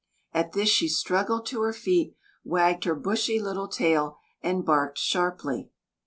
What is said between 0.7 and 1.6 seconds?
struggled